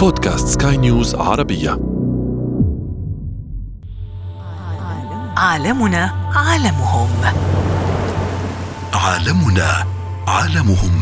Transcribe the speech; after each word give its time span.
بودكاست 0.00 0.62
سكاي 0.62 0.76
نيوز 0.76 1.14
عربية. 1.14 1.70
عالمنا 5.36 6.10
عالمهم. 6.34 7.08
عالمنا 8.94 9.84
عالمهم. 10.28 11.00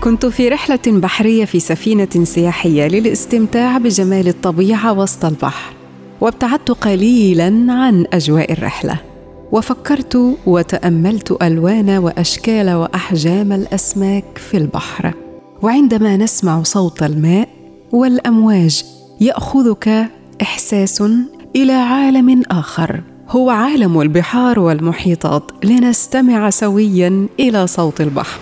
كنت 0.00 0.26
في 0.26 0.48
رحلة 0.48 0.78
بحرية 0.86 1.44
في 1.44 1.60
سفينة 1.60 2.24
سياحية 2.24 2.88
للاستمتاع 2.88 3.78
بجمال 3.78 4.28
الطبيعة 4.28 4.92
وسط 4.92 5.24
البحر 5.24 5.72
وابتعدت 6.20 6.70
قليلا 6.70 7.46
عن 7.68 8.06
أجواء 8.12 8.52
الرحلة. 8.52 9.11
وفكرت 9.52 10.36
وتأملت 10.46 11.42
ألوان 11.42 11.90
وأشكال 11.90 12.70
وأحجام 12.70 13.52
الأسماك 13.52 14.24
في 14.38 14.56
البحر. 14.56 15.14
وعندما 15.62 16.16
نسمع 16.16 16.62
صوت 16.62 17.02
الماء 17.02 17.48
والأمواج 17.92 18.84
يأخذك 19.20 20.08
إحساس 20.42 21.02
إلى 21.56 21.72
عالم 21.72 22.42
آخر. 22.50 23.00
هو 23.28 23.50
عالم 23.50 24.00
البحار 24.00 24.60
والمحيطات. 24.60 25.42
لنستمع 25.64 26.50
سويا 26.50 27.26
إلى 27.40 27.66
صوت 27.66 28.00
البحر. 28.00 28.38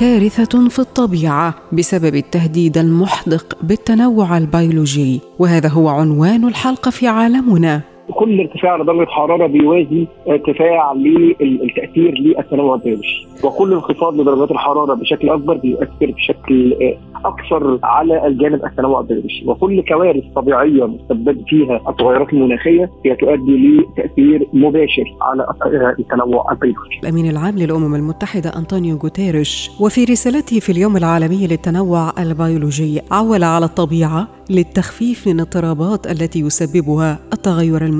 كارثة 0.00 0.68
في 0.68 0.78
الطبيعة 0.78 1.54
بسبب 1.72 2.14
التهديد 2.16 2.78
المحدق 2.78 3.58
بالتنوع 3.62 4.38
البيولوجي 4.38 5.20
وهذا 5.38 5.68
هو 5.68 5.88
عنوان 5.88 6.48
الحلقة 6.48 6.90
في 6.90 7.08
عالمنا. 7.08 7.80
كل 8.10 8.40
ارتفاع 8.40 8.76
لدرجه 8.76 9.08
حراره 9.08 9.46
بيوازي 9.46 10.06
ارتفاع 10.28 10.92
للتأثير 10.92 12.14
للتنوع 12.18 12.74
البيولوجي 12.74 13.26
وكل 13.44 13.72
انخفاض 13.72 14.20
لدرجات 14.20 14.50
الحرارة 14.50 14.94
بشكل 14.94 15.28
أكبر 15.28 15.56
بيؤثر 15.56 16.06
بشكل 16.16 16.76
أكثر 17.24 17.78
على 17.82 18.26
الجانب 18.26 18.64
التنوع 18.64 19.00
البيولوجي 19.00 19.44
وكل 19.46 19.82
كوارث 19.82 20.24
طبيعية 20.36 20.86
مسبب 20.86 21.42
فيها 21.48 21.80
التغيرات 21.88 22.32
المناخية 22.32 22.90
هي 23.06 23.16
تؤدي 23.16 23.56
لتأثير 23.78 24.48
مباشر 24.52 25.04
على 25.22 25.46
التنوع 25.98 26.52
البيولوجي. 26.52 27.00
الأمين 27.02 27.30
العام 27.30 27.58
للأمم 27.58 27.94
المتحدة 27.94 28.50
أنطونيو 28.56 28.96
غوتيريش 28.96 29.70
وفي 29.80 30.04
رسالته 30.04 30.60
في 30.60 30.72
اليوم 30.72 30.96
العالمي 30.96 31.46
للتنوع 31.46 32.12
البيولوجي 32.18 33.00
عول 33.10 33.44
على 33.44 33.64
الطبيعة 33.64 34.28
للتخفيف 34.50 35.26
من 35.26 35.34
الاضطرابات 35.34 36.06
التي 36.06 36.40
يسببها 36.40 37.18
التغير 37.32 37.84
المناخي. 37.84 37.99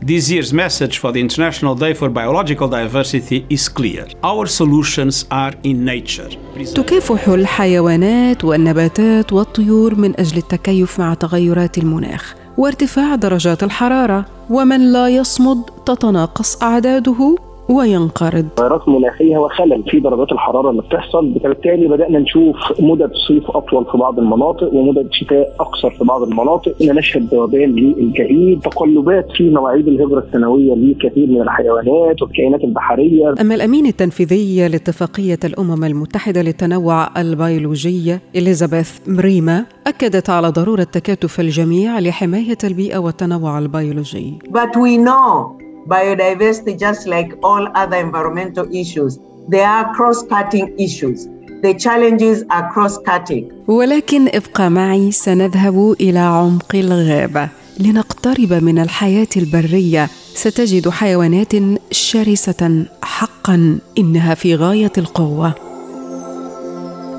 This 0.00 0.30
year's 0.30 0.52
message 0.52 0.98
for 0.98 1.12
the 1.12 1.20
International 1.20 1.74
Day 1.74 1.94
for 1.94 2.08
Biological 2.08 2.68
Diversity 2.68 3.38
is 3.50 3.68
clear. 3.68 4.06
Our 4.22 4.46
solutions 4.46 5.24
are 5.30 5.54
in 5.62 5.84
nature. 5.84 6.30
تكافح 6.74 7.28
الحيوانات 7.28 8.44
والنباتات 8.44 9.32
والطيور 9.32 9.94
من 9.94 10.20
أجل 10.20 10.38
التكيف 10.38 10.98
مع 11.00 11.14
تغيرات 11.14 11.78
المناخ 11.78 12.34
وارتفاع 12.58 13.14
درجات 13.14 13.62
الحرارة 13.62 14.26
ومن 14.50 14.92
لا 14.92 15.08
يصمد 15.08 15.62
تتناقص 15.86 16.62
أعداده 16.62 17.36
وينقرض. 17.68 18.46
تغيرات 18.56 18.88
مناخية 18.88 19.38
وخلل 19.38 19.82
في 19.90 20.00
درجات 20.00 20.32
الحرارة 20.32 20.70
اللي 20.70 20.82
بتحصل 20.82 21.28
بالتالي 21.28 21.88
بدأنا 21.88 22.18
نشوف 22.18 22.56
مدد 22.80 23.10
صيف 23.28 23.50
أطول 23.50 23.84
في 23.92 23.98
بعض 23.98 24.18
المناطق 24.18 24.74
ومدد 24.74 25.08
شتاء 25.12 25.56
أقصر 25.60 25.90
في 25.90 26.04
بعض 26.04 26.22
المناطق. 26.22 26.74
إن 26.82 26.94
نشهد 26.94 27.34
ذوبان 27.34 27.70
للجليد 27.70 28.60
تقلبات 28.60 29.26
في 29.36 29.50
مواعيد 29.50 29.88
الهجرة 29.88 30.18
السنوية 30.18 30.74
لكثير 30.74 31.26
من 31.26 31.42
الحيوانات 31.42 32.22
والكائنات 32.22 32.64
البحرية. 32.64 33.34
أما 33.40 33.54
الأمين 33.54 33.86
التنفيذي 33.86 34.68
لاتفاقية 34.68 35.38
الأمم 35.44 35.84
المتحدة 35.84 36.42
للتنوع 36.42 37.20
البيولوجي 37.20 38.18
إليزابيث 38.36 39.08
مريما 39.08 39.64
أكدت 39.86 40.30
على 40.30 40.48
ضرورة 40.48 40.82
تكاتف 40.82 41.40
الجميع 41.40 41.98
لحماية 41.98 42.58
البيئة 42.64 42.98
والتنوع 42.98 43.58
البيولوجي. 43.58 44.38
But 44.48 44.76
we 44.76 44.96
know 44.98 45.63
biodiversity, 45.86 46.72
just 46.86 47.06
like 47.06 47.30
all 47.42 47.68
other 47.74 47.98
environmental 48.06 48.66
issues, 48.82 49.18
they 49.48 49.62
are 49.62 49.86
cross-cutting 49.96 50.66
issues. 50.78 51.28
The 51.62 51.74
challenges 51.74 52.44
are 52.50 52.66
cross-cutting. 52.72 53.44
ولكن 53.68 54.28
ابقى 54.28 54.70
معي 54.70 55.12
سنذهب 55.12 55.96
إلى 56.00 56.18
عمق 56.18 56.74
الغابة 56.74 57.48
لنقترب 57.80 58.52
من 58.52 58.78
الحياة 58.78 59.28
البرية 59.36 60.08
ستجد 60.34 60.88
حيوانات 60.88 61.52
شرسة 61.90 62.84
حقا 63.02 63.78
إنها 63.98 64.34
في 64.34 64.54
غاية 64.54 64.92
القوة 64.98 65.54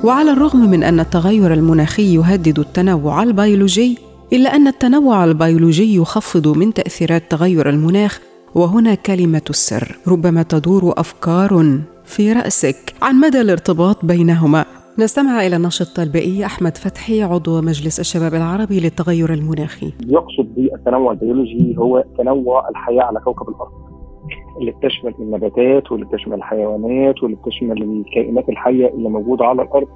وعلى 0.04 0.32
الرغم 0.32 0.70
من 0.70 0.82
أن 0.82 1.00
التغير 1.00 1.52
المناخي 1.52 2.14
يهدد 2.14 2.58
التنوع 2.58 3.22
البيولوجي 3.22 3.98
إلا 4.32 4.56
أن 4.56 4.66
التنوع 4.66 5.24
البيولوجي 5.24 5.96
يخفض 5.96 6.48
من 6.48 6.74
تأثيرات 6.74 7.30
تغير 7.30 7.68
المناخ 7.68 8.20
وهنا 8.56 8.94
كلمة 8.94 9.42
السر. 9.50 9.98
ربما 10.08 10.42
تدور 10.42 10.94
أفكار 10.96 11.80
في 12.04 12.32
رأسك 12.32 12.94
عن 13.02 13.14
مدى 13.20 13.40
الارتباط 13.40 14.04
بينهما. 14.04 14.64
نستمع 14.98 15.46
إلى 15.46 15.56
الناشط 15.56 16.00
البيئي 16.00 16.44
أحمد 16.44 16.76
فتحي 16.76 17.22
عضو 17.22 17.60
مجلس 17.60 18.00
الشباب 18.00 18.34
العربي 18.34 18.80
للتغير 18.80 19.32
المناخي. 19.32 19.92
يقصد 20.06 20.54
بالتنوع 20.54 21.12
البيولوجي 21.12 21.76
هو 21.78 22.04
تنوع 22.18 22.68
الحياة 22.68 23.02
على 23.02 23.20
كوكب 23.20 23.48
الأرض. 23.48 23.72
اللي 24.60 24.70
بتشمل 24.72 25.14
النباتات 25.18 25.92
واللي 25.92 26.06
بتشمل 26.06 26.34
الحيوانات 26.34 27.22
واللي 27.22 27.36
بتشمل 27.36 27.82
الكائنات 27.82 28.48
الحية 28.48 28.88
اللي 28.88 29.08
موجودة 29.08 29.44
على 29.44 29.62
الأرض. 29.62 29.88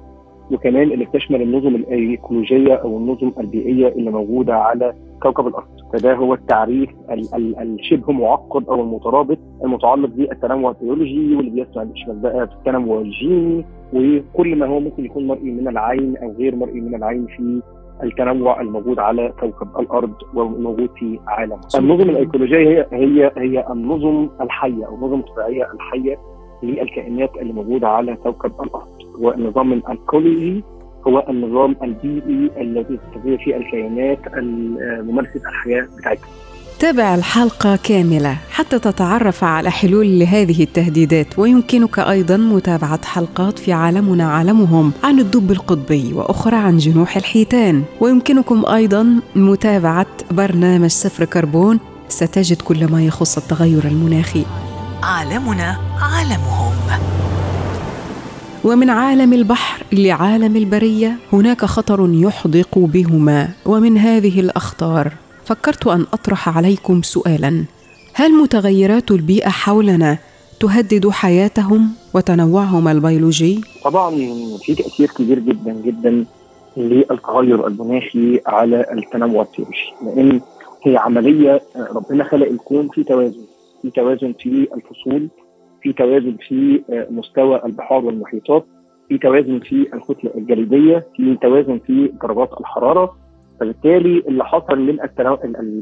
وكمان 0.51 0.91
اللي 0.91 1.05
بتشمل 1.05 1.41
النظم 1.41 1.75
الأيكولوجية 1.75 2.73
أو 2.75 2.97
النظم 2.97 3.31
البيئية 3.39 3.87
اللي 3.87 4.11
موجودة 4.11 4.55
على 4.55 4.93
كوكب 5.23 5.47
الأرض. 5.47 5.67
فده 5.93 6.13
هو 6.15 6.33
التعريف 6.33 6.89
ال- 7.11 7.35
ال- 7.35 7.59
الشبه 7.79 8.13
معقد 8.13 8.69
أو 8.69 8.81
المترابط 8.81 9.37
المتعلق 9.63 10.09
بالتنوع 10.09 10.71
البيولوجي 10.71 11.35
واللي 11.35 11.65
بيشمل 11.75 12.15
بقى 12.19 12.43
التنوع 12.43 13.01
الجيني 13.01 13.65
وكل 13.93 14.55
ما 14.55 14.65
هو 14.65 14.79
ممكن 14.79 15.05
يكون 15.05 15.27
مرئي 15.27 15.51
من 15.51 15.67
العين 15.67 16.17
أو 16.17 16.31
غير 16.31 16.55
مرئي 16.55 16.81
من 16.81 16.95
العين 16.95 17.25
في 17.25 17.61
التنوع 18.03 18.61
الموجود 18.61 18.99
على 18.99 19.33
كوكب 19.39 19.79
الأرض 19.79 20.13
والموجود 20.33 20.89
في 20.99 21.19
عالم 21.27 21.57
النظم 21.79 22.09
الأيكولوجية 22.09 22.57
هي 22.57 22.85
هي 22.91 23.31
هي 23.37 23.65
النظم 23.71 24.29
الحية 24.41 24.85
أو 24.85 24.95
النظم 24.95 25.19
الطبيعية 25.19 25.67
الحية 25.73 26.17
للكائنات 26.63 27.29
اللي 27.41 27.53
موجودة 27.53 27.87
على 27.87 28.15
كوكب 28.15 28.51
الأرض. 28.63 29.00
والنظام 29.21 29.73
الايكولوجي 29.73 30.63
هو 31.07 31.25
النظام 31.29 31.75
البيئي 31.83 32.51
الذي 32.61 32.97
تستطيع 32.97 33.37
فيه 33.45 33.57
الكائنات 33.57 34.19
ممارسه 35.07 35.41
الحياة 35.49 35.87
بتاعتها 35.97 36.27
تابع 36.79 37.15
الحلقة 37.15 37.79
كاملة 37.83 38.37
حتى 38.51 38.79
تتعرف 38.79 39.43
على 39.43 39.71
حلول 39.71 40.19
لهذه 40.19 40.63
التهديدات 40.63 41.39
ويمكنك 41.39 41.99
أيضا 41.99 42.37
متابعة 42.37 43.05
حلقات 43.05 43.59
في 43.59 43.73
عالمنا 43.73 44.31
عالمهم 44.31 44.91
عن 45.03 45.19
الدب 45.19 45.51
القطبي 45.51 46.13
وأخرى 46.13 46.55
عن 46.55 46.77
جنوح 46.77 47.17
الحيتان. 47.17 47.83
ويمكنكم 47.99 48.65
أيضا 48.65 49.21
متابعة 49.35 50.07
برنامج 50.31 50.89
صفر 50.89 51.25
كربون. 51.25 51.79
ستجد 52.07 52.61
كل 52.61 52.91
ما 52.91 53.03
يخص 53.05 53.37
التغير 53.37 53.83
المناخي. 53.85 54.45
عالمنا 55.03 55.77
عالمهم. 56.01 57.20
ومن 58.63 58.89
عالم 58.89 59.33
البحر 59.33 59.85
لعالم 59.93 60.55
البرية 60.55 61.17
هناك 61.33 61.65
خطر 61.65 62.09
يحدق 62.13 62.79
بهما 62.79 63.49
ومن 63.65 63.97
هذه 63.97 64.39
الأخطار 64.39 65.13
فكرت 65.45 65.87
أن 65.87 66.05
أطرح 66.13 66.57
عليكم 66.57 67.01
سؤالا. 67.01 67.63
هل 68.13 68.31
متغيرات 68.31 69.11
البيئة 69.11 69.49
حولنا 69.49 70.17
تهدد 70.59 71.09
حياتهم 71.09 71.89
وتنوعهم 72.13 72.87
البيولوجي؟ 72.87 73.61
طبعا 73.83 74.09
في 74.63 74.75
تأثير 74.75 75.07
كبير 75.07 75.39
جدا 75.39 75.71
جدا 75.85 76.25
للتغير 76.77 77.67
المناخي 77.67 78.41
على 78.47 78.85
التنوع 78.93 79.43
البيولوجي 79.43 79.93
لأن 80.05 80.41
هي 80.83 80.97
عملية 80.97 81.61
ربنا 81.95 82.23
خلق 82.23 82.47
الكون 82.47 82.89
في 82.89 83.03
توازن 83.03 83.45
في 83.81 83.89
توازن 83.89 84.33
في 84.39 84.67
الفصول 84.75 85.27
في 85.81 85.93
توازن 85.93 86.37
في 86.47 86.81
مستوى 87.09 87.61
البحار 87.65 88.05
والمحيطات 88.05 88.65
في 89.09 89.17
توازن 89.17 89.59
في 89.59 89.87
الكتله 89.93 90.31
الجليدية 90.35 91.03
في 91.15 91.37
توازن 91.41 91.79
في 91.79 92.11
درجات 92.23 92.49
الحرارة. 92.59 93.15
فبالتالي 93.59 94.19
اللي 94.27 94.45
حصل 94.45 94.79
من 94.79 94.97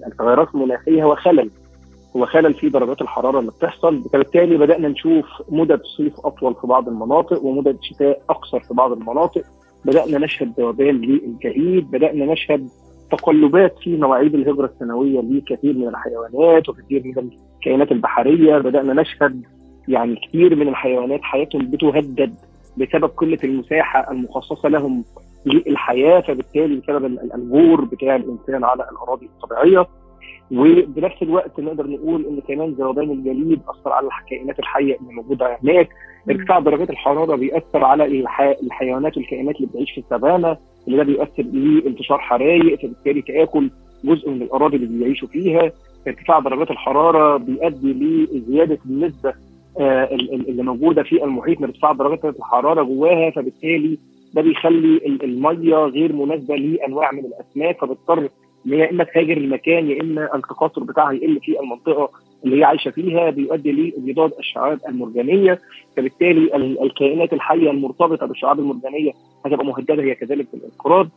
التغيرات 0.08 0.56
المناخية 0.56 1.04
هو 1.04 1.16
خلل. 1.16 1.50
هو 2.16 2.26
خلل 2.26 2.54
في 2.54 2.70
درجات 2.70 3.02
الحرارة 3.02 3.40
اللي 3.40 3.52
بتحصل. 3.52 4.04
فبالتالي 4.14 4.58
بدأنا 4.58 4.88
نشوف 4.88 5.26
مدد 5.50 5.82
صيف 5.98 6.14
أطول 6.26 6.56
في 6.56 6.68
بعض 6.68 6.88
المناطق 6.88 7.46
ومدد 7.46 7.78
شتاء 7.82 8.22
أقصر 8.30 8.60
في 8.60 8.74
بعض 8.74 8.92
المناطق. 8.92 9.44
بدأنا 9.86 10.18
نشهد 10.18 10.54
ذوبان 10.60 10.96
للجليد. 10.96 11.92
بدأنا 11.92 12.26
نشهد 12.26 12.68
تقلبات 13.12 13.76
في 13.84 13.98
مواعيد 13.98 14.36
الهجرة 14.36 14.66
السنوية 14.66 15.22
لكثير 15.22 15.78
من 15.78 15.88
الحيوانات 15.88 16.70
وكثير 16.70 17.02
من 17.06 17.30
الكائنات 17.58 17.92
البحرية. 17.92 18.58
بدأنا 18.58 19.02
نشهد 19.02 19.44
يعني 19.88 20.16
كثير 20.16 20.56
من 20.56 20.68
الحيوانات 20.68 21.20
حياتهم 21.24 21.72
بتهدد 21.72 22.34
بسبب 22.78 23.06
قلة 23.18 23.38
المساحة 23.44 24.12
المخصصة 24.12 24.70
لهم 24.70 25.04
للحياة 25.46 26.20
فبالتالي 26.20 26.76
بسبب 26.76 27.06
الجور 27.36 27.86
بتاع 27.86 28.16
الإنسان 28.16 28.64
على 28.64 28.90
الأراضي 28.92 29.26
الطبيعية. 29.26 29.88
وبنفس 30.52 31.22
الوقت 31.22 31.60
نقدر 31.60 31.88
نقول 31.88 32.26
إن 32.26 32.40
كمان 32.48 32.70
ذوبان 32.70 33.12
الجليد 33.12 33.60
أثر 33.70 33.92
على 33.94 34.08
الكائنات 34.22 34.60
الحية 34.60 34.98
اللي 35.02 35.14
موجودة 35.14 35.58
هناك. 35.64 35.90
ارتفاع 36.30 36.60
درجات 36.60 36.90
الحرارة 36.90 37.36
بيأثر 37.36 37.84
على 37.86 38.06
الحيوانات 38.64 39.18
والكائنات 39.18 39.56
اللي 39.56 39.68
بتعيش 39.68 39.92
في 39.92 39.98
السافانا 39.98 40.58
اللي 40.88 40.98
ده 40.98 41.04
بيؤثر 41.04 41.44
لانتشار 41.44 42.18
حرايق 42.20 42.80
فبالتالي 42.82 43.22
تآكل 43.22 43.70
جزء 44.04 44.30
من 44.30 44.42
الأراضي 44.42 44.76
اللي 44.76 44.88
بيعيشوا 45.00 45.28
فيها. 45.28 45.72
ارتفاع 46.08 46.40
درجات 46.40 46.72
الحرارة 46.72 47.38
بيؤدي 47.38 47.94
لزيادة 48.34 48.78
النسبة 48.86 49.34
اللي 49.80 50.64
موجوده 50.64 51.04
في 51.04 51.24
المحيط 51.24 51.62
من 51.62 51.68
ارتفاع 51.68 51.92
درجات 51.92 52.26
الحرارة 52.26 52.84
جواها 52.84 53.30
فبالتالي 53.32 53.98
ده 54.34 54.42
بيخلي 54.42 55.00
المية 55.24 55.76
غير 55.76 56.14
مناسبة 56.14 56.56
لأنواع 56.56 57.12
من 57.12 57.26
الأسماك 57.26 57.82
فبتضطر 57.82 58.30
إن 58.66 58.74
هي 58.74 58.90
إما 58.90 59.04
تهاجر 59.04 59.38
المكان 59.38 59.90
يا 59.90 60.02
إما 60.02 60.36
التكاثر 60.36 60.84
بتاعها 60.84 61.12
يقل 61.12 61.40
في 61.40 61.60
المنطقة 61.60 62.10
اللي 62.46 62.60
هي 62.60 62.64
عايشة 62.64 62.92
فيها 62.92 63.30
بيؤدي 63.30 63.72
لانبضاج 63.72 64.32
الشعاب 64.40 64.80
المرجانية 64.88 65.60
فبالتالي 65.98 66.56
الكائنات 66.84 67.34
الحية 67.34 67.72
المرتبطة 67.72 68.26
بالشعاب 68.26 68.60
المرجانية 68.60 69.12
هتبقى 69.46 69.66
مهددة 69.66 70.04
هي 70.04 70.16
كذلك 70.16 70.48
بالانقراض. 70.54 71.10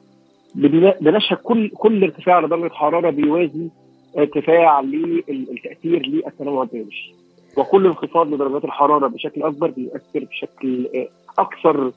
بنشهد 1.00 1.36
كل 1.36 1.68
كل 1.68 2.02
ارتفاع 2.04 2.40
لدرجه 2.40 2.72
حرارة 2.72 3.10
بيوازي 3.10 3.68
ارتفاع 4.18 4.80
للتاثير 4.80 6.06
للتنوع 6.06 6.62
البيولوجي 6.62 7.14
وكل 7.56 7.86
انخفاض 7.86 8.26
لدرجات 8.26 8.64
الحرارة 8.64 9.08
بشكل 9.08 9.42
أكبر 9.42 9.70
بيؤثر 9.70 10.26
بشكل 10.30 10.88
أكثر 11.38 11.92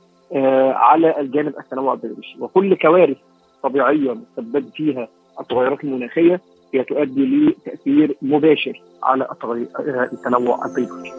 على 0.76 1.20
الجانب 1.20 1.54
التنوع 1.60 1.94
البيولوجي 1.94 2.36
وكل 2.40 2.76
كوارث 2.76 3.18
طبيعية 3.64 4.16
مسبب 4.38 4.66
فيها 4.76 5.08
التغيرات 5.40 5.84
المناخية 5.84 6.42
هي 6.74 6.84
تؤدي 6.84 7.26
لتأثير 7.26 8.18
مباشر 8.22 8.82
على 9.04 9.28
التنوع 10.14 10.66
البيولوجي. 10.66 11.12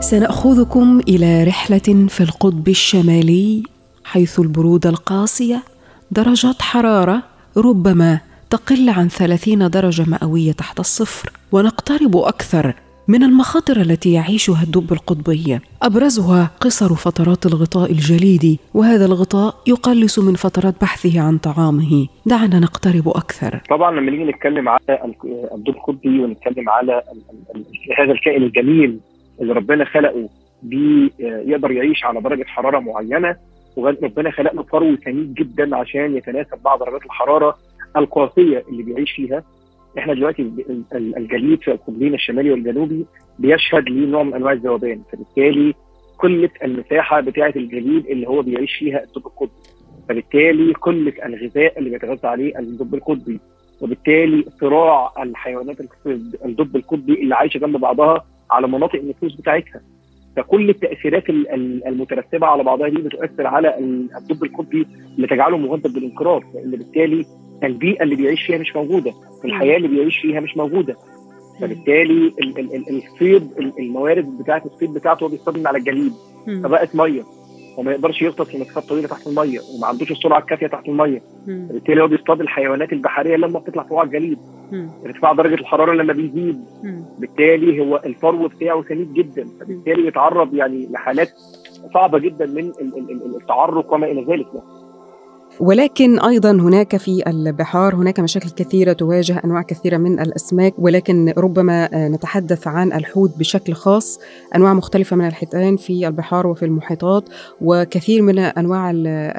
سنأخذكم 0.00 1.00
إلى 1.08 1.44
رحلة 1.44 2.06
في 2.08 2.20
القطب 2.20 2.68
الشمالي 2.68 3.62
حيث 4.04 4.40
البرودة 4.40 4.90
القاسية 4.90 5.62
درجات 6.10 6.62
حرارة 6.62 7.22
ربما 7.56 8.20
تقل 8.50 8.90
عن 8.90 9.08
30 9.08 9.70
درجة 9.70 10.04
مئوية 10.10 10.52
تحت 10.52 10.80
الصفر 10.80 11.30
ونقترب 11.52 12.16
أكثر 12.16 12.74
من 13.12 13.22
المخاطر 13.22 13.76
التي 13.76 14.12
يعيشها 14.12 14.62
الدب 14.62 14.92
القطبي. 14.92 15.58
أبرزها 15.82 16.50
قصر 16.60 16.94
فترات 16.94 17.46
الغطاء 17.46 17.90
الجليدي 17.90 18.58
وهذا 18.74 19.04
الغطاء 19.04 19.54
يقلص 19.66 20.18
من 20.18 20.34
فترات 20.34 20.74
بحثه 20.80 21.20
عن 21.20 21.38
طعامه. 21.38 22.06
دعنا 22.26 22.58
نقترب 22.58 23.08
أكثر. 23.08 23.60
طبعا 23.70 23.90
لما 24.00 24.10
نيجي 24.10 24.24
نتكلم 24.24 24.68
على 24.68 24.80
الدب 25.54 25.68
القطبي 25.68 26.20
ونتكلم 26.20 26.68
على 26.68 27.02
هذا 27.98 28.12
الكائن 28.12 28.42
الجميل 28.42 29.00
اللي 29.40 29.52
ربنا 29.52 29.84
خلقه 29.84 30.28
بيقدر 30.62 31.70
يعيش 31.70 32.04
على 32.04 32.20
درجة 32.20 32.44
حرارة 32.46 32.78
معينة 32.78 33.36
وربنا 33.76 34.30
خلق 34.30 34.54
له 34.54 34.62
فرو 34.62 34.96
ثمين 34.96 35.34
جدا 35.34 35.76
عشان 35.76 36.16
يتناسب 36.16 36.58
مع 36.64 36.76
درجات 36.76 37.04
الحرارة 37.04 37.58
القاسية 37.96 38.64
اللي 38.68 38.82
بيعيش 38.82 39.12
فيها. 39.12 39.42
إحنا 39.98 40.14
دلوقتي 40.14 40.50
الجليد 40.96 41.60
في 41.62 41.70
القطبين 41.72 42.14
الشمالي 42.14 42.50
والجنوبي 42.50 43.06
بيشهد 43.38 43.88
لنوع 43.88 44.22
من 44.22 44.34
أنواع 44.34 44.52
الذوبان. 44.52 45.02
فبالتالي 45.12 45.74
قلة 46.18 46.50
المساحة 46.64 47.20
بتاعة 47.20 47.52
الجليد 47.56 48.06
اللي 48.06 48.28
هو 48.28 48.42
بيعيش 48.42 48.76
فيها 48.78 49.02
الدب 49.04 49.26
القطبي. 49.26 49.52
فبالتالي 50.08 50.72
قلة 50.72 51.12
الغذاء 51.26 51.78
اللي 51.78 51.90
بيتغذى 51.90 52.28
عليه 52.28 52.58
الدب 52.58 52.94
القطبي. 52.94 53.40
وبالتالي 53.80 54.44
صراع 54.60 55.12
الحيوانات 55.22 55.76
الدب 56.44 56.76
القطبي 56.76 57.22
اللي 57.22 57.34
عايشة 57.34 57.58
جنب 57.58 57.76
بعضها 57.76 58.24
على 58.50 58.68
مناطق 58.68 58.96
النفوذ 58.96 59.36
بتاعتها. 59.36 59.80
فكل 60.36 60.70
التأثيرات 60.70 61.30
المترتبة 61.86 62.46
على 62.46 62.62
بعضها 62.64 62.88
دي 62.88 62.96
بتؤثر 63.02 63.46
على 63.46 63.78
الدب 64.18 64.44
القطبي 64.44 64.86
اللي 65.16 65.26
تجعله 65.26 65.56
مهدد 65.56 65.92
بالانقراض. 65.94 66.42
لأن 66.54 66.70
بالتالي 66.70 67.24
البيئة 67.64 68.02
اللي 68.02 68.16
بيعيش 68.16 68.42
فيها 68.42 68.58
مش 68.58 68.76
موجودة 68.76 69.12
الحياة 69.44 69.76
اللي 69.76 69.88
بيعيش 69.88 70.18
فيها 70.18 70.40
مش 70.40 70.56
موجودة. 70.56 70.96
فبالتالي 71.60 72.32
الصيد 72.90 73.50
الموارد 73.78 74.38
بتاعة 74.38 74.62
الصيد 74.66 74.94
بتاعته 74.94 75.24
هو 75.24 75.28
بيصطاد 75.28 75.58
من 75.58 75.66
على 75.66 75.78
الجليد. 75.78 76.12
فبقت 76.62 76.96
مية. 76.96 77.22
وما 77.78 77.92
يقدرش 77.92 78.22
يغطس 78.22 78.48
في 78.48 78.58
مسافات 78.58 78.84
طويله 78.84 79.08
تحت 79.08 79.26
المية 79.26 79.60
وما 79.60 79.86
عندوش 79.86 80.10
السرعة 80.10 80.38
الكافية 80.38 80.66
تحت 80.66 80.88
المية. 80.88 81.22
فبالتالي 81.68 82.02
هو 82.02 82.06
بيصطاد 82.06 82.40
الحيوانات 82.40 82.92
البحرية 82.92 83.36
لما 83.36 83.58
بتطلع 83.58 83.82
فوق 83.82 83.98
على 83.98 84.06
الجليد. 84.06 84.38
ارتفاع 85.06 85.32
درجة 85.32 85.54
الحرارة 85.54 85.92
لما 85.92 86.12
بيزيد. 86.12 86.60
بالتالي 87.18 87.80
هو 87.80 88.02
الفرو 88.06 88.48
بتاعه 88.48 88.84
سميك 88.88 89.08
جدا. 89.08 89.48
فبالتالي 89.60 90.02
بيتعرض 90.02 90.54
يعني 90.54 90.88
لحالات 90.90 91.30
صعبة 91.94 92.18
جدا 92.18 92.46
من 92.46 92.72
التعرق 93.40 93.92
وما 93.92 94.06
إلى 94.06 94.20
ذلك. 94.20 94.46
يعني. 94.54 94.79
ولكن 95.60 96.20
أيضا 96.20 96.50
هناك 96.50 96.96
في 96.96 97.22
البحار 97.26 97.94
هناك 97.94 98.20
مشاكل 98.20 98.50
كثيرة 98.50 98.92
تواجه 98.92 99.40
أنواع 99.44 99.62
كثيرة 99.62 99.96
من 99.96 100.20
الأسماك 100.20 100.74
ولكن 100.78 101.32
ربما 101.38 101.88
نتحدث 102.08 102.68
عن 102.68 102.92
الحوت 102.92 103.38
بشكل 103.38 103.72
خاص. 103.72 104.18
أنواع 104.56 104.74
مختلفة 104.74 105.16
من 105.16 105.26
الحيتان 105.26 105.76
في 105.76 106.06
البحار 106.08 106.46
وفي 106.46 106.64
المحيطات 106.64 107.28
وكثير 107.60 108.22
من 108.22 108.38
أنواع 108.38 108.90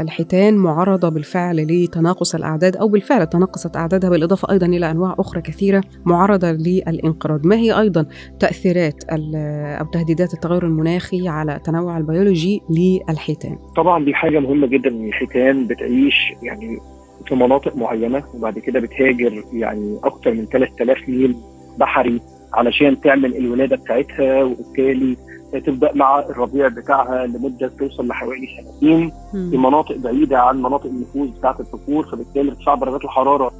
الحيتان 0.01 0.57
معرضة 0.57 1.09
بالفعل 1.09 1.55
لتناقص 1.67 2.35
الأعداد 2.35 2.75
أو 2.77 2.87
بالفعل 2.87 3.27
تناقصت 3.27 3.75
أعدادها 3.75 4.09
بالإضافة 4.09 4.51
أيضا 4.51 4.65
إلى 4.65 4.91
أنواع 4.91 5.15
أخرى 5.19 5.41
كثيرة 5.41 5.83
معرضة 6.05 6.51
للانقراض. 6.51 7.45
ما 7.45 7.55
هي 7.55 7.79
أيضا 7.79 8.05
تأثيرات 8.39 9.03
أو 9.09 9.85
تهديدات 9.85 10.33
التغير 10.33 10.65
المناخي 10.65 11.27
على 11.27 11.55
التنوع 11.55 11.97
البيولوجي 11.97 12.61
للحيتان؟ 12.69 13.57
طبعا 13.75 14.05
دي 14.05 14.13
حاجة 14.13 14.39
مهمة 14.39 14.67
جدا 14.67 14.89
إن 14.89 15.07
الحيتان 15.07 15.67
بتعيش 15.67 16.10
يعني 16.41 16.79
في 17.27 17.35
مناطق 17.35 17.75
معينة 17.75 18.23
وبعد 18.33 18.59
كده 18.59 18.79
بتهاجر 18.79 19.43
يعني 19.53 19.99
أكثر 20.03 20.33
من 20.33 20.45
3000 20.45 21.09
ميل 21.09 21.35
بحري 21.77 22.21
علشان 22.53 23.01
تعمل 23.01 23.35
الولادة 23.37 23.75
بتاعتها 23.75 24.43
وبالتالي 24.43 25.17
تبدأ 25.65 25.91
مع 25.95 26.19
الربيع 26.19 26.67
بتاعها 26.67 27.25
لمدة 27.25 27.67
توصل 27.79 28.07
لحوالي 28.07 28.47
سنتين. 28.57 29.11
في 29.51 29.57
مناطق 29.57 29.97
بعيدة 29.97 30.39
عن 30.39 30.57
مناطق 30.57 30.85
النفوذ 30.85 31.27
بتاعت 31.27 31.59
الذكور 31.59 32.05
فبالتالي 32.07 32.49
ارتفاع 32.51 32.75
درجات 32.75 33.03
الحرارة. 33.03 33.51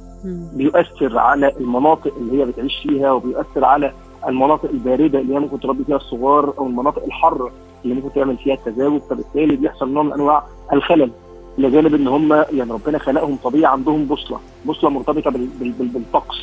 بيؤثر 0.56 1.18
على 1.18 1.52
المناطق 1.60 2.14
اللي 2.16 2.40
هي 2.40 2.44
بتعيش 2.46 2.72
فيها 2.82 3.12
وبيؤثر 3.12 3.64
على 3.64 3.92
المناطق 4.28 4.70
الباردة 4.70 5.18
اللي 5.20 5.34
هي 5.34 5.38
ممكن 5.38 5.60
تربي 5.60 5.84
فيها 5.84 5.96
الصغار 5.96 6.54
أو 6.58 6.66
المناطق 6.66 7.04
الحارة 7.04 7.50
اللي 7.84 7.94
ممكن 7.94 8.12
تعمل 8.12 8.36
فيها 8.36 8.54
التزاوج. 8.54 9.00
فبالتالي 9.10 9.56
بيحصل 9.56 9.92
نوع 9.92 10.02
من 10.02 10.12
أنواع 10.12 10.44
الخلل. 10.72 11.10
إلى 11.58 11.70
جانب 11.70 11.94
إن 11.94 12.08
هم 12.08 12.32
يعني 12.32 12.72
ربنا 12.72 12.98
خلقهم 12.98 13.36
طبيعه 13.36 13.70
عندهم 13.70 14.04
بوصلة 14.04 14.38
بوصلة 14.64 14.90
مرتبطة 14.90 15.30
بالطقس. 15.70 16.36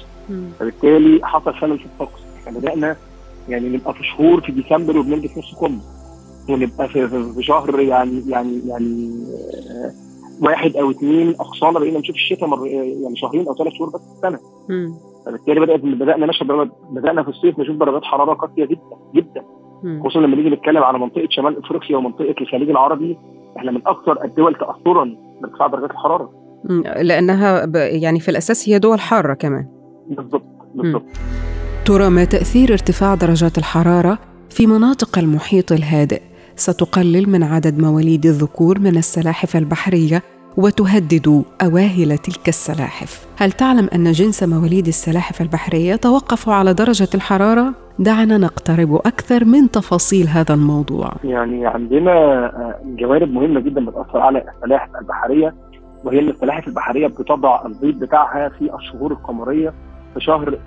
فبالتالي 0.59 1.25
حصل 1.25 1.53
خلل 1.53 1.79
في 1.79 1.85
الطقس. 1.85 2.21
فبدانا 2.45 2.95
يعني 3.49 3.69
نبقى 3.69 3.93
في 3.93 4.03
شهور 4.03 4.41
في 4.41 4.51
ديسمبر 4.51 4.97
وبنلبس 4.97 5.37
نص 5.37 5.55
كم. 5.59 5.79
ونبقى 6.49 6.87
في, 6.89 7.07
في, 7.07 7.33
في 7.33 7.43
شهر 7.43 7.79
يعني 7.79 8.23
يعني 8.27 8.61
يعني 8.67 9.11
واحد 10.41 10.75
أو 10.75 10.91
اثنين 10.91 11.29
أقصانا 11.29 11.79
بقينا 11.79 11.99
نشوف 11.99 12.15
الشتاء 12.15 12.49
مر 12.49 12.67
يعني 12.67 13.15
شهرين 13.15 13.47
أو 13.47 13.55
ثلاث 13.55 13.73
شهور 13.73 13.89
بس 13.89 14.01
في 14.01 14.11
السنة. 14.15 14.39
فبالتالي 15.25 15.59
بدأت 15.59 15.79
بدأنا 15.79 16.25
نشهد 16.25 16.47
بدأنا 16.91 17.23
في 17.23 17.29
الصيف 17.29 17.59
نشوف 17.59 17.75
درجات 17.75 18.03
حرارة 18.03 18.33
قاسية 18.33 18.65
جدا 18.65 18.97
جدا. 19.15 19.43
خصوصا 20.03 20.19
لما 20.19 20.35
نيجي 20.35 20.49
نتكلم 20.49 20.83
على 20.83 20.99
منطقة 20.99 21.27
شمال 21.29 21.57
إفريقيا 21.57 21.97
ومنطقة 21.97 22.35
الخليج 22.41 22.69
العربي 22.69 23.17
إحنا 23.57 23.71
من 23.71 23.87
أكثر 23.87 24.25
الدول 24.25 24.55
تاثرا 24.55 25.15
بارتفاع 25.41 25.67
درجات 25.67 25.91
الحرارة. 25.91 26.31
لأنها 27.01 27.65
يعني 27.75 28.19
في 28.19 28.31
الأساس 28.31 28.69
هي 28.69 28.79
دول 28.79 28.99
حارة 28.99 29.33
كمان. 29.33 29.67
بالضبط 30.09 30.43
بالضبط. 30.75 31.05
ترى 31.85 32.09
ما 32.09 32.23
تأثير 32.23 32.71
ارتفاع 32.71 33.15
درجات 33.15 33.57
الحرارة 33.57 34.19
في 34.49 34.67
مناطق 34.67 35.19
المحيط 35.19 35.71
الهادئ 35.71 36.21
ستقلل 36.55 37.29
من 37.29 37.43
عدد 37.43 37.79
مواليد 37.79 38.25
الذكور 38.25 38.79
من 38.79 38.97
السلاحف 38.97 39.55
البحرية 39.55 40.23
وتهدد 40.57 41.43
أواهل 41.61 42.17
تلك 42.17 42.47
السلاحف. 42.47 43.27
هل 43.37 43.51
تعلم 43.51 43.89
أن 43.95 44.11
جنس 44.11 44.43
مواليد 44.43 44.87
السلاحف 44.87 45.41
البحرية 45.41 45.95
توقف 45.95 46.49
على 46.49 46.73
درجة 46.73 47.09
الحرارة؟ 47.15 47.73
دعنا 47.99 48.37
نقترب 48.37 48.93
أكثر 48.95 49.45
من 49.45 49.71
تفاصيل 49.71 50.27
هذا 50.27 50.53
الموضوع. 50.53 51.11
يعني 51.23 51.67
عندنا 51.67 52.51
جوانب 52.85 53.31
مهمة 53.33 53.59
جدا 53.59 53.85
بتأثر 53.85 54.19
على 54.19 54.43
السلاحف 54.55 54.89
البحرية 55.01 55.53
وهي 56.03 56.19
إن 56.19 56.29
السلاحف 56.29 56.67
البحرية 56.67 57.07
بتضع 57.07 57.65
البيض 57.65 57.99
بتاعها 57.99 58.49
في 58.49 58.75
الشهور 58.75 59.11
القمرية 59.11 59.73
في 60.13 60.19
شهر 60.19 60.59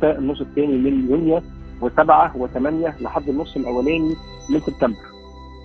6 0.00 0.18
النص 0.18 0.40
الثاني 0.40 0.76
من 0.78 1.10
يونيو 1.10 1.40
و7 1.82 2.10
و8 2.38 3.02
لحد 3.02 3.28
النص 3.28 3.56
الأولاني 3.56 4.14
من 4.52 4.60
سبتمبر. 4.60 5.08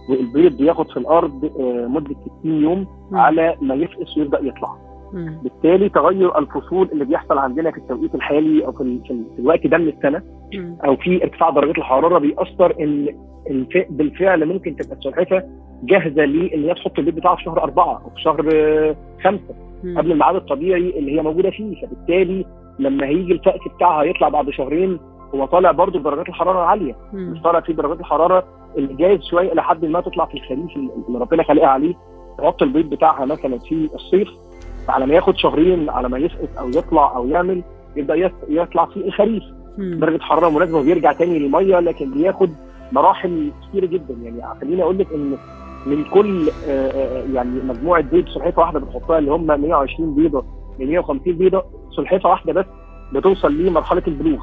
والبيض 0.10 0.58
بياخد 0.58 0.92
في 0.92 0.98
الأرض 0.98 1.46
آه، 1.60 1.88
مدة 1.88 2.16
60 2.42 2.62
يوم. 2.64 2.88
على 3.14 3.56
ما 3.62 3.76
يفقس 3.76 4.18
ويبدأ 4.18 4.40
يطلع. 4.40 4.76
مم. 5.14 5.38
بالتالي 5.44 5.90
تغير 5.90 6.38
الفصول 6.40 6.90
اللي 6.92 7.06
بيحصل 7.06 7.38
عندنا 7.38 7.72
في 7.72 7.78
التوقيت 7.78 8.16
الحالي 8.16 8.66
أو 8.66 8.72
في, 8.72 9.00
في, 9.08 9.12
ال- 9.14 9.26
في 9.36 9.42
الوقت 9.42 9.68
ده 9.68 9.78
من 9.78 9.88
السنة 9.88 10.22
مم. 10.54 10.78
أو 10.86 10.96
في 10.96 11.24
ارتفاع 11.24 11.50
درجات 11.50 11.78
الحرارة 11.78 12.20
بيأثر 12.20 12.74
إن 12.80 13.08
الف- 13.50 13.88
بالفعل 13.90 14.46
ممكن 14.46 14.76
تبقى 14.76 14.98
السلحفاه 14.98 15.44
جاهزة 15.84 16.26
لأن 16.26 16.64
هي 16.64 16.74
تحط 16.74 17.00
البيض 17.00 17.16
بتاعها 17.16 17.36
في 17.36 17.44
شهر 17.44 17.64
أربعة 17.64 18.02
أو 18.06 18.10
في 18.10 18.22
شهر 18.22 18.42
خمسة 19.24 19.56
مم. 19.84 19.98
قبل 19.98 20.12
الميعاد 20.12 20.36
الطبيعي 20.36 21.00
اللي 21.00 21.18
هي 21.18 21.22
موجودة 21.22 21.50
فيه 21.50 21.82
فبالتالي 21.86 22.46
لما 22.80 23.06
هيجي 23.08 23.34
الفأس 23.34 23.60
بتاعها 23.76 24.04
يطلع 24.04 24.30
بعد 24.30 24.50
شهرين 24.50 25.00
هو 25.36 25.46
طالع 25.46 25.72
برضه 25.72 26.00
بدرجات 26.00 26.30
الحرارة 26.30 26.58
العالية 26.64 26.96
مم. 27.14 27.32
مش 27.32 27.42
طالع 27.42 27.60
فيه 27.60 27.74
درجات 27.74 28.00
الحرارة 28.00 28.44
اللي 28.78 28.94
جايز 28.94 29.22
شوية 29.24 29.54
لحد 29.54 29.86
ما 29.86 30.02
تطلع 30.02 30.26
في 30.26 30.34
الخريف 30.34 30.76
اللي 31.08 31.20
ربنا 31.20 31.44
خلقها 31.44 31.68
عليه 31.68 31.94
تحط 32.38 32.62
البيض 32.64 32.90
بتاعها 32.90 33.26
مثلا 33.26 33.60
في 33.60 33.90
الصيف 33.96 34.28
على 34.90 35.06
ما 35.06 35.14
ياخد 35.14 35.38
شهرين 35.38 35.90
على 35.90 36.10
ما 36.10 36.18
يسقط 36.18 36.50
أو 36.60 36.70
يطلع 36.70 37.16
أو 37.16 37.28
يعمل 37.28 37.64
يبدأ 37.96 38.32
يطلع 38.50 38.86
في 38.86 38.98
الخريف 38.98 39.44
مم. 39.78 40.00
درجة 40.00 40.22
حرارة 40.22 40.50
مناسبة 40.50 40.78
وبيرجع 40.78 41.12
تاني 41.12 41.40
للمية 41.40 41.80
لكن 41.80 42.12
بياخد 42.14 42.50
مراحل 42.92 43.52
كتيره 43.70 43.86
جدا 43.86 44.14
يعني 44.24 44.60
خليني 44.62 44.84
أقول 44.84 44.98
لك 44.98 45.08
إن 45.14 45.38
من 45.86 46.04
كل 46.04 46.50
آه، 46.68 46.90
آه، 46.92 47.24
يعني 47.34 47.50
مجموعة 47.68 48.02
بيض 48.02 48.28
سلحفاه 48.28 48.60
واحدة 48.60 48.80
بنحطها 48.80 49.18
اللي 49.20 49.32
هم 49.32 49.46
120 49.48 50.16
بيضة 50.16 50.46
ل 50.80 50.88
150 50.88 51.34
بيضة 51.34 51.64
سلحفاه 51.96 52.30
واحدة 52.30 52.54
بس 52.54 52.66
بتوصل 53.14 53.58
لمرحلة 53.58 54.04
البلوغ. 54.08 54.40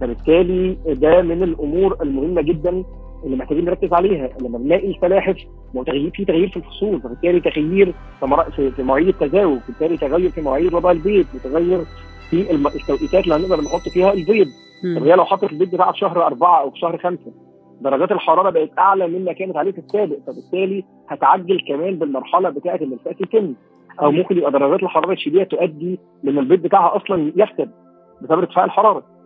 فبالتالي 0.00 0.76
ده 0.86 1.22
من 1.22 1.42
الأمور 1.42 1.96
المهمة 2.02 2.42
جدا 2.42 2.84
اللي 3.24 3.36
محتاجين 3.36 3.64
نركز 3.64 3.92
عليها 3.92 4.30
لما 4.42 4.58
بنلاقي 4.58 4.94
هو 5.76 5.82
تغيير 5.82 6.10
في 6.10 6.24
تغيير 6.24 6.48
في 6.48 6.56
الفصول 6.56 7.00
فبالتالي 7.00 7.40
تغيير 7.40 7.94
في 8.76 8.82
مواعيد 8.82 9.08
التزاوج 9.08 9.58
بالتالي 9.68 9.96
تغير 9.96 10.30
في 10.30 10.40
مواعيد 10.40 10.74
وضع 10.74 10.90
البيض 10.90 11.26
وتغير 11.34 11.78
في 12.30 12.50
التوقيتات 12.52 13.24
اللي 13.24 13.34
هنقدر 13.34 13.60
نحط 13.62 13.88
فيها 13.92 14.12
البيض 14.12 14.46
طب. 14.96 15.02
هي 15.06 15.14
لو 15.16 15.24
حطت 15.24 15.52
البيض 15.52 15.74
بتاعها 15.74 15.92
في 15.92 15.98
شهر 15.98 16.26
أربعة 16.26 16.60
أو 16.60 16.70
في 16.70 16.78
شهر 16.78 16.98
خمسة 16.98 17.32
درجات 17.80 18.12
الحرارة 18.12 18.50
بقت 18.50 18.70
أعلى 18.78 19.06
مما 19.08 19.32
كانت 19.32 19.56
عليه 19.56 19.72
في 19.72 19.78
السابق 19.78 20.16
فبالتالي 20.26 20.84
هتعجل 21.08 21.60
كمان 21.68 21.98
بالمرحلة 21.98 22.50
بتاعة 22.50 22.76
إن 22.82 22.92
الفأس 22.92 23.20
يتم 23.20 23.54
أو 24.02 24.10
ممكن 24.10 24.38
يبقى 24.38 24.52
درجات 24.52 24.82
الحرارة 24.82 25.12
الشديدة 25.12 25.44
تؤدي 25.44 25.98
لأن 26.22 26.38
البيض 26.38 26.62
بتاعها 26.62 26.96
أصلا 26.96 27.32
يفسد 27.36 27.70
بسبب 28.22 28.38
ارتفاع 28.38 28.64
الحرارة 28.64 28.98
مم. 28.98 29.17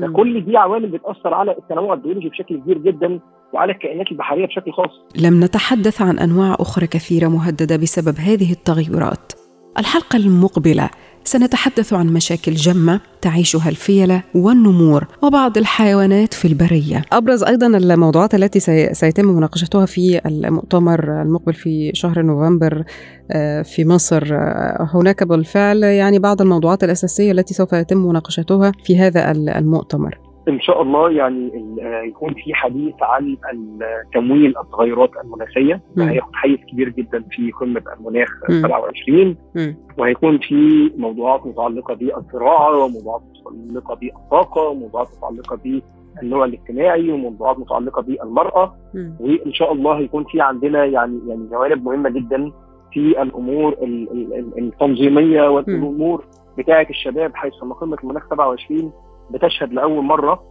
فكل 0.00 0.44
دي 0.44 0.56
عوامل 0.56 0.88
بتأثر 0.88 1.34
على 1.34 1.50
التنوع 1.58 1.94
البيولوجي 1.94 2.28
بشكل 2.28 2.56
كبير 2.56 2.78
جدا 2.78 3.20
وعلى 3.52 3.72
الكائنات 3.72 4.12
البحرية 4.12 4.46
بشكل 4.46 4.72
خاص. 4.72 4.90
لم 5.22 5.44
نتحدث 5.44 6.02
عن 6.02 6.18
أنواع 6.18 6.56
أخرى 6.60 6.86
كثيرة 6.86 7.28
مهددة 7.28 7.76
بسبب 7.76 8.16
هذه 8.18 8.52
التغيرات. 8.52 9.32
الحلقة 9.78 10.16
المقبلة 10.16 10.90
سنتحدث 11.32 11.92
عن 11.92 12.06
مشاكل 12.06 12.54
جمة 12.54 13.00
تعيشها 13.20 13.68
الفيله 13.68 14.22
والنمور 14.34 15.06
وبعض 15.22 15.58
الحيوانات 15.58 16.34
في 16.34 16.48
البرية. 16.48 17.04
أبرز 17.12 17.42
أيضا 17.42 17.66
الموضوعات 17.66 18.34
التي 18.34 18.60
سي- 18.60 18.94
سيتم 18.94 19.24
مناقشتها 19.24 19.86
في 19.86 20.20
المؤتمر 20.26 21.22
المقبل 21.22 21.54
في 21.54 21.90
شهر 21.94 22.22
نوفمبر 22.22 22.84
آه، 23.30 23.62
في 23.62 23.84
مصر. 23.84 24.28
آه، 24.32 24.88
هناك 24.94 25.22
بالفعل 25.22 25.82
يعني 25.82 26.18
بعض 26.18 26.40
الموضوعات 26.42 26.84
الأساسية 26.84 27.32
التي 27.32 27.54
سوف 27.54 27.72
يتم 27.72 27.98
مناقشتها 27.98 28.72
في 28.84 28.98
هذا 28.98 29.30
المؤتمر. 29.30 30.18
إن 30.48 30.60
شاء 30.60 30.82
الله 30.82 31.10
يعني 31.10 31.52
آه، 31.82 32.02
يكون 32.02 32.34
في 32.34 32.54
حديث 32.54 32.94
عن 33.02 33.36
تمويل 34.14 34.54
التغيرات 34.58 35.10
المناخية. 35.24 35.80
هياخد 35.98 36.30
حيز 36.34 36.58
كبير 36.72 36.88
جدا 36.88 37.24
في 37.30 37.50
قمة 37.52 37.82
المناخ 37.98 38.28
مم. 38.50 38.62
27 38.62 39.36
مم. 39.54 39.76
وهيكون 39.98 40.38
في 40.38 40.90
موضوعات 40.96 41.46
متعلقة 41.46 41.94
بالزراعة 41.94 42.84
وموضوعات 42.84 43.22
متعلقة 43.46 43.94
بالطاقة 43.94 44.62
وموضوعات 44.68 45.08
متعلقة 45.18 45.58
بالنوع 46.20 46.44
الاجتماعي 46.44 47.10
وموضوعات 47.12 47.58
متعلقة 47.58 48.02
بالمرأة. 48.02 48.74
وإن 49.20 49.52
شاء 49.52 49.72
الله 49.72 49.98
هيكون 49.98 50.24
في 50.24 50.40
عندنا 50.40 50.84
يعني 50.84 51.20
يعني 51.28 51.46
جوانب 51.50 51.84
مهمة 51.84 52.10
جدا 52.10 52.52
في 52.92 53.22
الأمور 53.22 53.72
ال- 53.72 54.10
ال- 54.12 54.34
ال- 54.34 54.58
التنظيمية 54.58 55.48
والأمور 55.50 56.24
بتاعة 56.58 56.86
الشباب 56.90 57.30
حيث 57.34 57.52
ان 57.62 57.72
قمة 57.72 57.96
المناخ 58.04 58.28
27 58.30 58.92
بتشهد 59.32 59.72
لأول 59.72 60.04
مرة. 60.04 60.42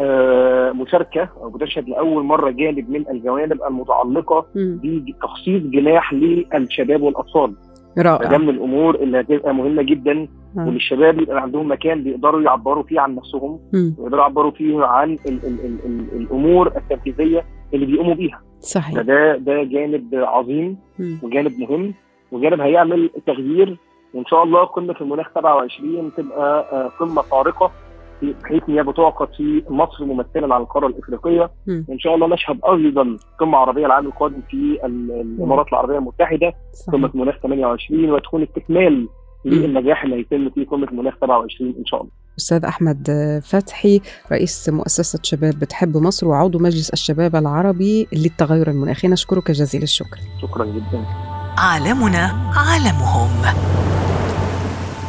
آه، 0.00 0.72
مشاركة 0.72 1.28
أو 1.42 1.50
بتشهد 1.50 1.88
لأول 1.88 2.24
مرة 2.24 2.50
جانب 2.50 2.90
من 2.90 3.08
الجوانب 3.10 3.62
المتعلقة. 3.68 4.46
بتخصيص 4.84 5.62
جناح 5.62 6.12
للشباب 6.12 7.02
والأطفال 7.02 7.54
رائع 7.98 8.38
من 8.38 8.48
الأمور 8.48 8.94
اللي 8.94 9.20
هتبقى 9.20 9.54
مهمة 9.54 9.82
جدا 9.82 10.28
آه. 10.58 10.66
وللشباب 10.68 11.20
يبقى 11.20 11.42
عندهم 11.42 11.70
مكان 11.72 12.02
بيقدروا 12.04 12.42
يعبروا 12.42 12.82
فيه 12.82 13.00
عن 13.00 13.14
نفسهم. 13.14 13.58
ويقدروا 13.98 14.20
يعبروا 14.22 14.50
فيه 14.50 14.84
عن 14.84 15.12
ال 15.12 15.18
ال 15.28 15.60
ال 15.64 15.78
ال 15.86 16.20
الأمور 16.22 16.66
التنفيذية 16.76 17.44
اللي 17.74 17.86
بيقوموا 17.86 18.14
بيها 18.14 18.40
صحيح 18.60 18.94
فده 18.96 19.36
ده 19.36 19.62
جانب 19.62 20.08
عظيم 20.14 20.78
مم. 20.98 21.18
وجانب 21.22 21.52
مهم 21.60 21.94
وجانب 22.32 22.60
هيعمل 22.60 23.10
تغيير 23.26 23.76
وإن 24.14 24.24
شاء 24.26 24.42
الله 24.42 24.64
قمة 24.64 24.94
المناخ 25.00 25.30
27 25.34 26.12
تبقى 26.16 26.68
آه، 26.72 26.88
قمة 27.00 27.22
فارقة 27.22 27.70
في- 28.22 28.34
بحيث 28.42 28.62
إن 28.68 28.74
هي 28.74 28.82
بتعقد 28.82 29.28
في 29.36 29.62
مصر 29.68 30.04
ممثلا 30.04 30.54
على 30.54 30.62
القارة 30.62 30.86
الإفريقية 30.86 31.50
مم. 31.66 31.84
وان 31.88 31.98
شاء 31.98 32.14
الله 32.14 32.26
نشهد 32.26 32.58
أيضا 32.72 33.16
قمة 33.40 33.58
عربية 33.58 33.86
العام 33.86 34.06
القادم 34.06 34.40
في 34.50 34.78
ال- 34.84 35.20
الإمارات 35.20 35.66
العربية 35.68 35.98
المتحدة 35.98 36.52
قمة. 36.92 37.10
مناخ 37.14 37.34
28 37.42 38.10
وتكون 38.10 38.42
استكمال 38.42 39.08
للنجاح 39.44 40.02
اللي 40.04 40.16
هيتم 40.16 40.50
في 40.50 40.64
قمة 40.64 40.88
المناخ 40.88 41.14
27 41.20 41.74
إن 41.78 41.84
شاء 41.86 42.00
الله. 42.00 42.12
أستاذ 42.38 42.64
أحمد 42.64 43.08
فتحي 43.44 44.00
رئيس 44.32 44.68
مؤسسة 44.68 45.18
شباب 45.22 45.54
بتحب 45.58 45.96
مصر 45.96 46.28
وعضو 46.28 46.58
مجلس 46.58 46.90
الشباب 46.90 47.36
العربي 47.36 48.08
للتغير 48.12 48.70
المناخي 48.70 49.08
نشكرك 49.08 49.50
جزيل 49.50 49.82
الشكر 49.82 50.16
شكرا 50.42 50.64
جدا. 50.64 51.04
عالمنا 51.58 52.52
عالمهم 52.56 53.30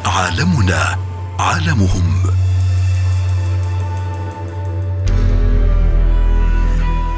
عالمنا 0.05 0.82
عالمهم 1.39 2.33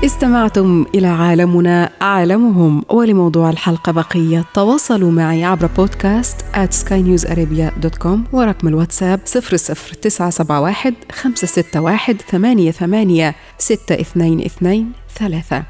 استمعتم 0.06 0.86
إلى 0.96 1.08
عالمنا 1.08 1.90
عالمهم 2.02 2.84
ولموضوع 2.90 3.50
الحلقة 3.50 3.92
بقية. 3.92 4.46
تواصلوا 4.54 5.12
معي 5.12 5.44
عبر 5.44 5.70
بودكاست 5.78 6.42
at 6.42 6.74
skynewsarabia.com 6.86 8.18
ورقم 8.34 8.68
الواتساب 8.68 9.20
00971 9.26 10.94
561 11.12 12.18
88 12.18 13.34
622 13.58 14.92
3 15.16 15.64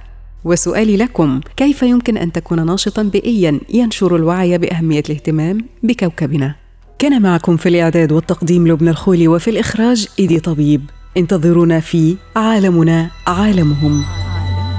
وسؤالي 0.46 0.98
لكم 0.98 1.40
كيف 1.58 1.84
يمكن 1.84 2.18
أن 2.18 2.32
تكون 2.32 2.66
ناشطا 2.66 3.04
بيئيا 3.04 3.60
ينشر 3.70 4.16
الوعي 4.16 4.58
بأهمية 4.58 5.04
الاهتمام 5.10 5.58
بكوكبنا؟ 5.84 6.56
كان 7.00 7.22
معكم 7.22 7.58
في 7.58 7.70
الإعداد 7.70 8.12
والتقديم 8.12 8.68
لبنى 8.68 8.90
الخولي 8.90 9.28
وفي 9.28 9.50
الإخراج 9.50 10.08
إيدي 10.20 10.40
طبيب. 10.40 10.82
انتظرونا 11.18 11.80
في 11.80 12.16
عالمنا 12.36 13.10
عالمهم. 13.28 14.25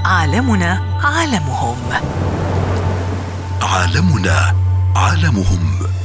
عالمنا 0.07 0.81
عالمهم. 1.03 1.77
عالمنا 3.61 4.55
عالمهم. 4.95 5.96